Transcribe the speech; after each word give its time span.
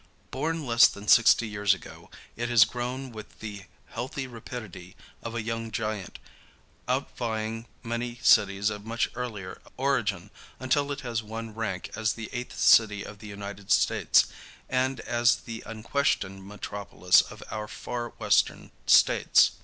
Born 0.31 0.65
less 0.65 0.87
than 0.87 1.07
sixty 1.07 1.47
years 1.47 1.75
ago, 1.75 2.09
it 2.35 2.49
has 2.49 2.65
grown 2.65 3.11
with 3.11 3.37
the 3.39 3.65
healthy 3.89 4.25
rapidity 4.25 4.95
of 5.21 5.35
a 5.35 5.43
young 5.43 5.69
giant, 5.69 6.17
outvieing 6.89 7.65
many 7.83 8.19
cities 8.23 8.71
of 8.71 8.83
much 8.83 9.11
earlier 9.13 9.61
origin, 9.77 10.31
until 10.59 10.91
it 10.91 11.01
has 11.01 11.21
won 11.21 11.53
rank 11.53 11.91
as 11.95 12.13
the 12.13 12.31
eighth 12.33 12.57
city 12.57 13.03
of 13.03 13.19
the 13.19 13.27
United 13.27 13.71
States, 13.71 14.25
and 14.67 15.01
as 15.01 15.35
the 15.35 15.61
unquestioned 15.67 16.47
metropolis 16.47 17.21
of 17.21 17.43
our 17.51 17.67
far 17.67 18.09
Western 18.09 18.71
States. 18.87 19.51